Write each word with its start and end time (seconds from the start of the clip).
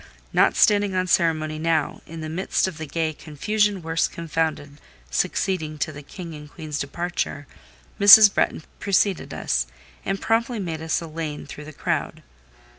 Not 0.33 0.55
standing 0.55 0.95
on 0.95 1.05
ceremony 1.05 1.59
now, 1.59 2.01
in 2.07 2.21
the 2.21 2.27
midst 2.27 2.67
of 2.67 2.79
the 2.79 2.87
gay 2.87 3.13
"confusion 3.13 3.83
worse 3.83 4.07
confounded" 4.07 4.81
succeeding 5.11 5.77
to 5.77 5.91
the 5.91 6.01
King 6.01 6.33
and 6.33 6.49
Queen's 6.49 6.79
departure, 6.79 7.45
Mrs. 7.99 8.33
Bretton 8.33 8.63
preceded 8.79 9.31
us, 9.31 9.67
and 10.03 10.19
promptly 10.19 10.57
made 10.57 10.81
us 10.81 11.01
a 11.01 11.07
lane 11.07 11.45
through 11.45 11.65
the 11.65 11.71
crowd. 11.73 12.23